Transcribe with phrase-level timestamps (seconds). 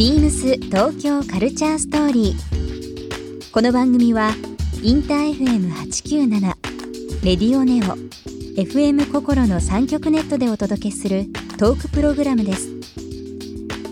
[0.00, 3.52] ビームス東京カルチャーストーリー。
[3.52, 4.30] この番組は
[4.82, 6.40] インター FM897
[7.22, 7.98] レディオネオ
[8.58, 11.26] FM 心の三極ネットでお届けする
[11.58, 12.70] トークプログラムです。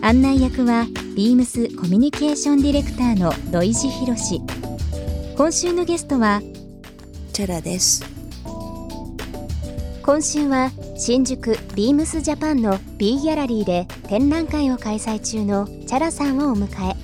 [0.00, 4.40] 案内役はビームスコミュニケーションディレクターの土井博志。
[5.36, 6.40] 今週のゲストは
[7.34, 8.02] チャラです。
[10.02, 10.70] 今週は
[11.00, 16.96] 新宿ビームスジャパンの B ギャラリーで展覧会を開催中のチャラさんをお迎え。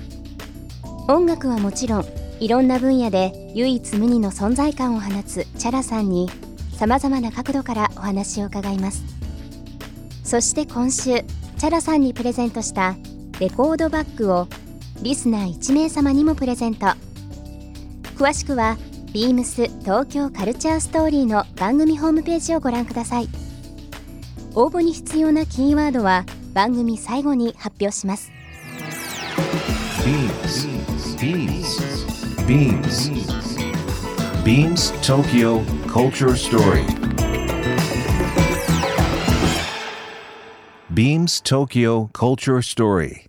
[1.07, 2.05] 音楽はもちろん
[2.41, 6.29] いろんな分野で唯一無二の存在感を放つチャラさんに
[6.77, 9.01] さまざまな角度からお話を伺います。
[10.25, 12.97] そして今週チャラさんにプレゼントした
[13.39, 14.49] レコードバッグを
[15.03, 16.87] リスナー1名様にもプレゼント。
[18.17, 18.75] 詳しくは
[19.13, 23.44] ビームス東京カルチャーストーリーの番組ホームページをご覧ください。
[24.55, 28.31] 応募に必要なキーワードは番組最後に発表します
[30.05, 30.67] Beams.
[31.17, 31.79] Beams.
[32.45, 33.09] Beams.
[34.43, 36.85] Beams Tokyo Culture Story.
[40.93, 43.27] Beams Tokyo Culture Story.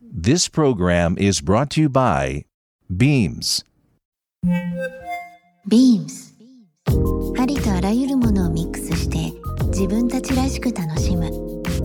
[0.00, 2.44] This program is brought to you by
[2.88, 3.62] Beams.
[5.68, 6.29] Beams
[10.50, 11.30] しく楽しむ。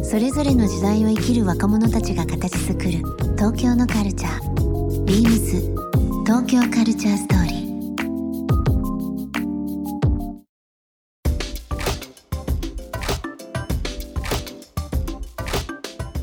[0.03, 2.89] それぞれの時代を生きる若者たちが形作る。
[3.37, 5.05] 東京のカルチャー。
[5.05, 7.55] Beams 東京カルチャーストーリー。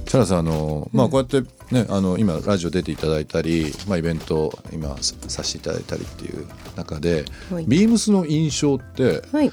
[0.07, 1.41] チャラさんあの、まあ、こうやって、
[1.73, 7.67] ね、あの今ラジオ出ていただいたり、まあ、イベント今ささせていただいたりっていう中で、はい。
[7.67, 9.53] ビームスの印象ってはい、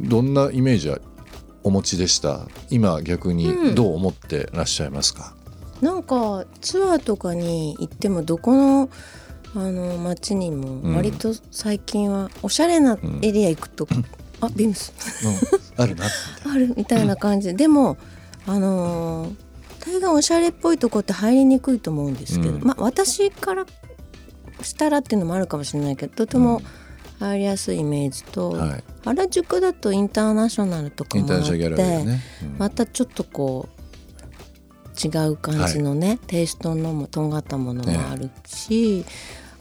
[0.00, 0.90] どんなイメージ
[1.62, 2.46] お持ちでした。
[2.70, 5.34] 今逆にどう思ってらっしゃいますか、
[5.80, 8.90] なんかツアーとかに行ってもどこの
[9.54, 13.88] あの街にも割と最近はおしゃれなエリア行くと、
[14.40, 14.92] あビームス。
[15.76, 15.82] うん。
[15.82, 16.06] あるな。
[16.06, 16.08] っ
[16.42, 17.54] てあるみたいな感じ。
[17.54, 17.96] でも
[18.46, 19.34] あのー
[19.82, 22.62] 大概おしゃれっぽいとこって入りにくいと思うんですけど、うん。
[22.62, 23.64] まあ私から
[24.62, 26.60] したらっていうのもあるかもしれないけどとても
[27.20, 28.84] 入りやすいイメージと、はい。
[29.04, 32.58] 原宿だとインターナショナルとかもあって、でね、うん。
[32.58, 39.04] またちょっとこう違う感じのね、テイストのもとんがったものもあるし、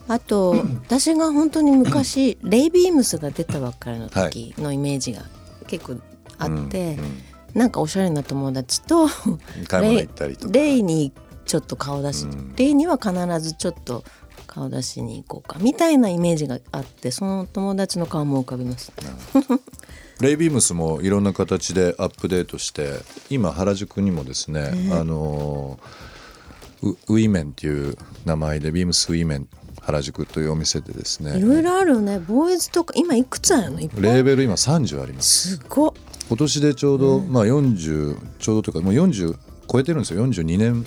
[0.07, 0.51] あと
[0.85, 5.23] 私が本当に昔 レイ・ビームスが出たばっかりの時のイメージが
[5.67, 5.97] 結構
[6.37, 6.97] あって、
[7.53, 9.09] なんかおしゃれな友達と
[10.49, 11.11] レイに
[11.45, 12.55] ちょっと顔出し、うん。
[12.55, 14.05] レイには必ずちょっと
[14.49, 18.91] 顔出しに行こうかみたいなイメージがあってその友達の顔も浮かびます。
[20.19, 22.99] レイビームスもいろんな形でアップデートして
[23.29, 26.09] 今原宿にもですね、あのー
[26.81, 29.47] ウウィメンっていう名前でビームスウィメン
[29.81, 31.37] 原宿というお店でですね。
[31.37, 32.19] いろいろあるよね。
[32.19, 33.77] ボーイズとか今いくつあるの？
[33.79, 35.57] レーベル今30あります。
[35.57, 35.93] すごっ。
[36.29, 39.35] 今年でちょうど、まあ40ちょうどというかもう40
[39.67, 40.25] 超えてるんですよ。
[40.25, 40.85] 42年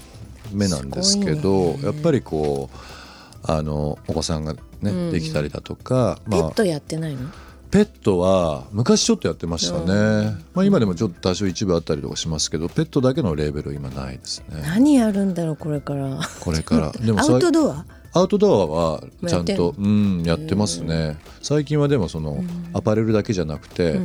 [0.53, 1.83] 目なんですけすどね。
[1.83, 3.02] やっぱりこう
[3.45, 6.41] あのお子さんがね、できたりだとか、まあ。
[6.43, 7.29] ペッ、トやってないの？
[7.71, 14.61] ペットは昔ちょっとやってましたね、まあ、今でもちょっと多少一部あったりとかしますけどペットだけのレーベル今ないですね。
[14.63, 16.21] 何やるんだろうこれから。
[16.41, 16.93] これから。
[16.93, 17.87] で アさいウトドア？
[18.15, 21.19] アウトドアはちゃんやとうんやってますね。
[21.41, 24.01] 最近はでもそのアパレルだけじゃなくて、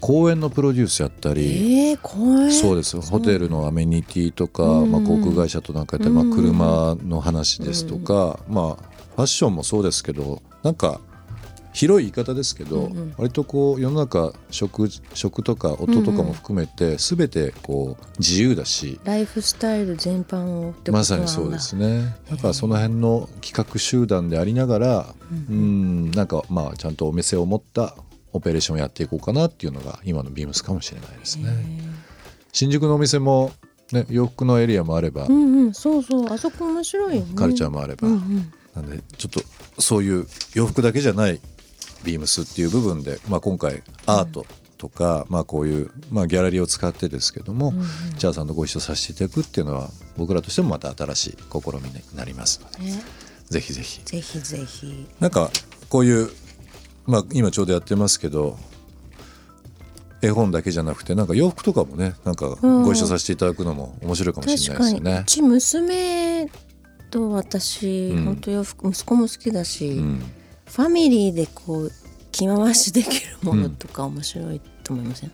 [0.00, 2.98] 公園のプロデュースやったり、えー、そうです。
[3.00, 11.00] ホテルのアメニティとか、まあ、航空会社となんかやったり、まあ、車の話ですとか、まあファッションもそうですけどなんか
[11.72, 22.16] 広い言い方ですけど、割とこう世の中食食とか音とかも含めて全てこう自由だし、ライフスタイル全般をってことまさにそうですね。
[22.28, 25.14] だからその辺の企画集団でありながら
[25.48, 27.94] うんなんかまあちゃんとお店を持った
[28.32, 31.50] オペレーションをやっていこうかなっていうのが今のビームスかもしれないですね。
[32.52, 33.52] 新宿のお店も、
[33.92, 35.74] ね、洋服のエリアもあれば、うんうん。
[35.74, 36.32] そうそう。
[36.32, 37.34] あそこ面白いよね。
[37.36, 39.40] カルチャーもあれば、なんでちょっと
[39.80, 41.40] そういう洋服だけじゃない
[42.04, 44.46] ビームスっていう部分で、まあ、今回アート
[44.78, 47.74] とか、まあ、こういう、まあ、ギャラリーを使ってですけども、
[48.18, 53.02] チャーさんとご一緒させていただくっていうのは僕らとしてもまた新しい試みになりますので、ね
[53.50, 54.00] ぜひぜひ。
[54.04, 55.06] ぜひぜひ。
[55.18, 55.50] なんか
[55.88, 56.30] こういう、
[57.06, 58.56] まあ、今ちょうどやってますけど
[60.22, 65.20] 絵本だけじゃなくてなんか洋服とかもねなんかご一緒させていただくのも面白いかもしれないですよね。
[65.22, 65.24] う。
[65.24, 66.48] ち娘
[67.10, 68.24] と私、うん。
[68.24, 70.22] 本当洋服息子も好きだし、うん
[70.72, 71.92] ファミリーでこう
[72.32, 75.32] 着回しできるものとか面白いとと思いません？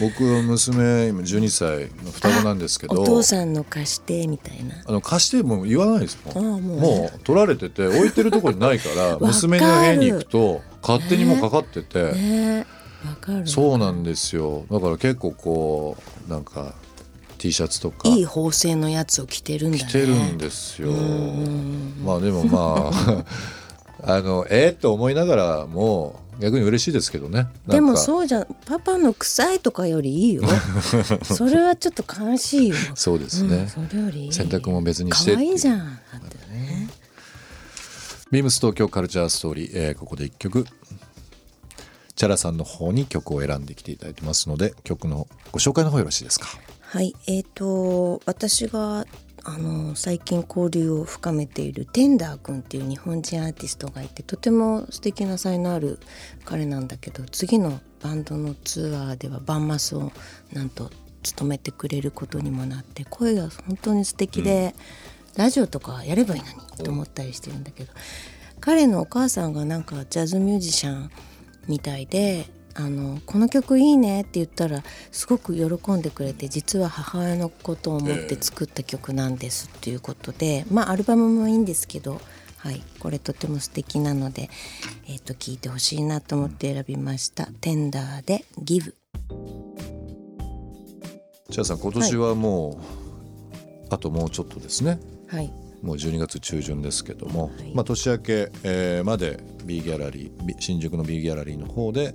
[0.00, 4.76] 僕は娘今12歳の双子なんですけどお父さんの貸してみたいな。
[4.86, 6.62] あの貸しても言わないですもん。
[6.62, 12.66] もうもう取られてて置いてるところにないから 娘の部屋に行くと勝手にもうかかってて、ね
[13.28, 13.46] る。
[13.46, 14.64] そうなんですよ。
[14.70, 15.96] だから結構こ
[16.26, 16.74] うなんか
[17.36, 19.84] T シャツとかいい縫製のやつを着てるんだね。
[19.86, 20.92] 着てるんですよ。
[20.92, 22.02] ん。
[22.02, 23.24] まあでもまあ
[24.04, 27.46] あのえー、って思いながらも逆に嬉しいですけどね。
[27.68, 30.42] でもそうじゃんパパの臭いとかよりいいよ。
[31.22, 34.32] それはちょっと悲しいよ、そうですうんね、それより。
[34.32, 35.84] 洗濯も別にして可愛いじゃんだ
[36.18, 36.88] ってね。
[38.30, 40.66] ビームス東京カルチャーストーリー、えーここで一曲。
[42.14, 46.46] チャラさんの方に曲を選んできていただいてますので曲のご紹介の方よろしいですか？
[46.80, 49.06] はいえー、と私が
[49.44, 55.98] あの最近交流を深めているテンダー君っていう日本人アーティストがいてとても素敵な才能ある
[56.44, 60.12] 彼なんだけど次のバンドのツアーではバンマスを
[60.52, 60.90] なんと
[61.22, 64.74] 務めてくれることにもなって声が本当に素敵で、
[65.36, 66.46] ラジオとかやればいいの
[66.76, 67.92] にと思ったりしてるんだけど
[68.60, 71.10] 彼のお母さんがなんかジャズミュージシャン
[71.68, 82.20] みたいであのこの曲いいねって言ったらすごく喜んでくれて実は母親のことを思って作った曲なんですっていうことで、まあアルバムもいいんですけど、
[82.58, 84.48] はい、これとても素敵なので、
[85.06, 88.94] えー、と聴いてほしいなと思って選びました「テンダーでギブ
[91.50, 92.80] チャラさん今年はも
[93.90, 94.98] う、あともうちょっとですね。
[95.28, 97.74] はいもう12月中旬ですけども、はい。
[97.74, 102.14] まあ、年明け、えーまで B ギャラリー新宿の B ギャラリーの方で、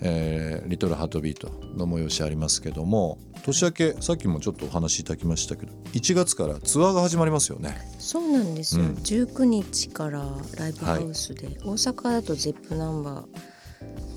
[0.00, 7.76] えーリトルハートビートの催しありますけども年明けさっきもちょっとお話しいただきましたけど1月からツアーが始まりますよね。
[7.98, 8.90] そうなんですよ、うん。
[8.94, 10.24] 19日から
[10.56, 13.54] ライブハウスで、大阪だとゼップナンバー。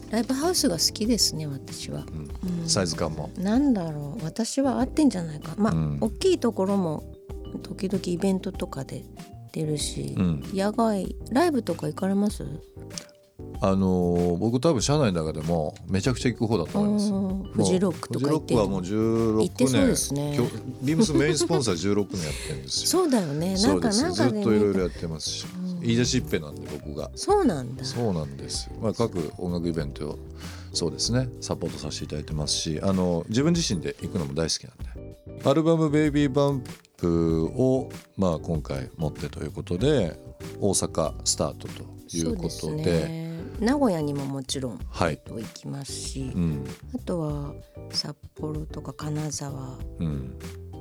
[0.09, 2.05] ライブハウスが好きですね私は、
[2.61, 2.69] うん。
[2.69, 3.29] サイズ感も。
[3.38, 4.23] なんだろう。
[4.23, 5.53] 私は合ってんじゃないか。
[5.57, 5.97] まあ、うん。
[5.99, 7.03] 大きいところも
[7.68, 9.04] 時々イベントとかで
[9.52, 10.44] 出るし、うん。
[10.54, 12.46] 野外ライブとか行かれます？
[13.60, 17.12] あのー僕多分社内の中でもめちゃくちゃ行く方だと思います。
[17.12, 18.56] うんフジロックとか行って？
[18.56, 19.48] フジロックはもう16年。
[19.48, 20.40] 行ってそうですね。
[20.84, 22.88] ビームスメインスポンサー16年やってるんですよ。
[23.02, 23.56] そうだよね。
[23.56, 25.46] なんかなんずっといろいろやってますし、
[25.81, 27.10] 言い出しっぺなんで僕が。
[27.16, 27.84] そうなんだ。
[27.84, 28.69] そうなんです。
[28.81, 30.19] まあ各音楽イベントを
[30.74, 31.30] そうですね。
[31.42, 36.64] サポートさせていただいてますし、あの自分自身で行くのも大好きなんで、アルバムベイビーバン
[36.97, 40.17] プをまあ今回持ってということで
[40.59, 41.83] 大阪スタートと
[42.15, 43.27] いうことで、ですね。
[43.59, 46.65] 名古屋にももちろんはい、行きますし、うん。
[46.95, 47.53] あとは
[47.91, 50.38] 札幌とか金沢うん、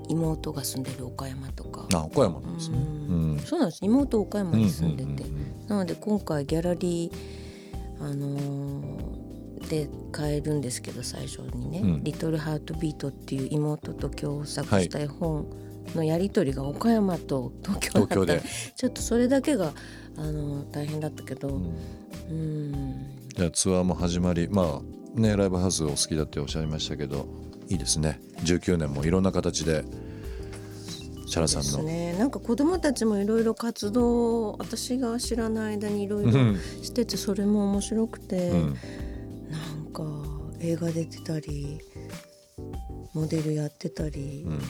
[0.08, 1.86] 妹が住んでる岡山とか。
[1.94, 2.78] あ岡山なんですね。
[2.78, 3.36] ううん。
[3.36, 3.38] ん。
[3.40, 3.84] そうなんです。
[3.84, 5.24] 妹岡山に住んでて、
[5.68, 9.26] なので今回ギャラリーあのー
[9.70, 12.04] で買えるんですけど最初にね「うん。
[12.04, 15.46] リトルハートビート」っていう妹と共作した絵本
[15.94, 18.14] のやり取りが岡山と東京だった。
[18.14, 18.42] 東京で、
[18.76, 19.72] ちょっとそれだけが、
[20.16, 21.48] あのー大変だったけど。
[21.48, 21.74] うん。
[22.30, 23.16] うん。
[23.34, 27.28] じゃあツアーも始まりまあねライブハウスお好きだっておっしゃいましたけど
[27.68, 28.20] いいですね。
[28.44, 29.84] 19年もいろんな形で
[31.28, 32.14] チャラさんの、ね。
[32.18, 36.60] なんか子供たちもいろいろ活動を私が知らない間にいろいろうん。
[36.82, 38.76] しててそれも面白くて、うん。
[39.50, 40.02] なんか
[40.60, 41.80] 映画出てたり
[43.12, 44.60] モデルやってたり、うん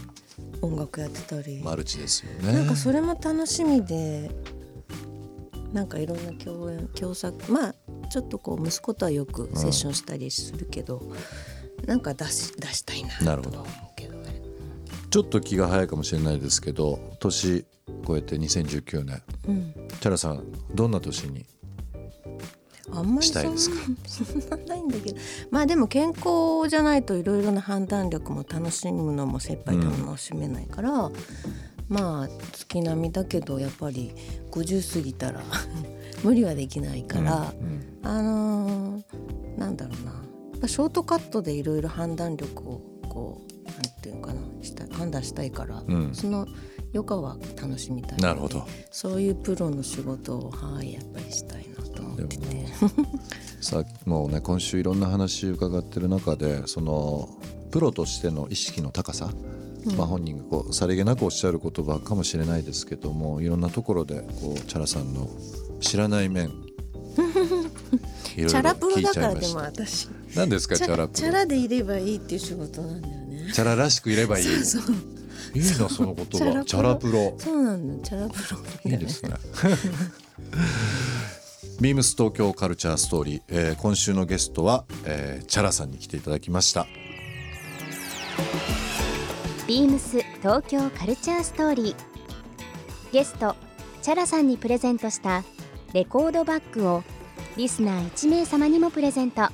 [0.63, 2.53] 音楽やってたり、マルチですよね。
[2.53, 4.31] なんかそれも楽しみで
[5.73, 7.75] なんかいろんな共演共作まあ
[8.11, 11.03] ちょっとこう息子とはよくセッションしたりするけど、
[11.87, 13.59] なんか出し出したいななるほど。
[13.59, 14.43] とは思うけどね。
[15.11, 17.65] ちょっと気が早いかもしれないですけど年
[18.07, 19.75] 超えて2019年うん。
[20.01, 20.45] チャラさん
[20.75, 21.47] どんな年に
[22.93, 25.19] あんまりそんななないんだけど。
[25.51, 31.11] まあでも健康じゃないといろいろな判断力も楽しむのも切羽楽しめないから、
[31.89, 34.13] まあ月並みだけどやっぱり
[34.51, 35.43] 50過ぎたら
[36.23, 40.69] 無理はできないから、うんあのーなんだろうな。
[40.69, 46.15] ショートカットでいろいろ判断力をこうなんていうのかなした判断したいから、うん。
[46.15, 46.47] その
[46.95, 48.67] 余暇は楽しみたいなるほど。
[48.91, 51.76] そういうプロの仕事をはいやっぱりしたいな。
[51.76, 51.76] と
[52.23, 52.67] 思ってて。
[53.61, 57.29] さもうね今週いろんな話伺ってる中でその
[57.71, 59.31] プロとしての意識の高さ、
[59.97, 65.29] まあ、本人がこうさりげなくおっしゃる言葉かもしれないですけどもいろんなところでこうチャラさんの
[65.81, 66.51] 知らない面
[68.37, 70.09] いろいろチャラプロだからでも私。
[70.35, 71.09] 何ですかチャラプロ？
[71.09, 73.51] チャラでいればいいっていう仕事なんだよね。
[73.53, 74.45] チャラらしくいればいい。
[74.45, 74.97] そうそう。
[75.55, 76.63] いいなその言葉。
[76.63, 77.35] チチャラプロ。
[77.39, 78.01] そうなんだよ。
[78.03, 78.59] チャラプロ。
[78.61, 79.31] ねいいですね
[81.81, 86.87] ビームス東京カルチャーストーリー、えー今週のゲストは、えーチャラさんに来ていただきました。
[89.69, 91.97] ビームス東京カルチャーストーリー。
[93.13, 93.55] ゲスト
[94.01, 95.45] チャラさんにプレゼントした
[95.93, 97.03] レコードバッグを
[97.57, 99.49] リスナー1名様にもプレゼント。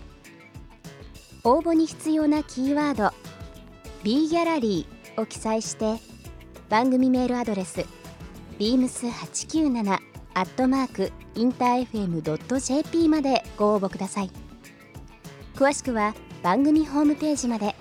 [1.44, 3.10] 応募に必要なキーワード
[4.04, 5.96] 「B ギャラリー」を記載して
[6.68, 7.84] 番組メールアドレス
[8.60, 9.98] beams897
[10.34, 14.30] アットマークインター FM.jp までご応募ください。
[15.54, 17.74] 詳しくは番組ホームページまで。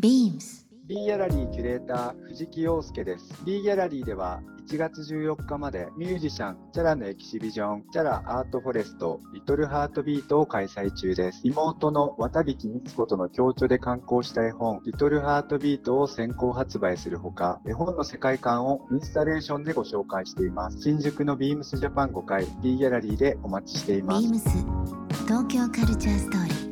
[0.00, 3.32] Beams B ギャラリーキュレーター藤木陽介です。
[3.44, 11.40] B ギャラリーでは1月14日までミュージシャン Chara のエキシビジョン Chara Art Forest Little Heartbeat を開催中です。
[11.44, 20.80] 妹の渡引光子との共著で刊行した絵本 Little Heartbeat を先行発売するほか絵本の世界観をインスタレーションでご紹介しています。
[20.82, 24.26] 新宿のビームスジャパン5階 B ギャラリーでお待ちしています。
[24.26, 24.40] beams
[25.26, 26.71] 東京カルチャーストーリー